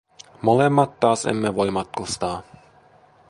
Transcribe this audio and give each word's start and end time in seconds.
Molemmat 0.47 0.95
taas 0.99 1.25
emme 1.25 1.55
voi 1.55 1.69
matkustaa. 1.71 2.43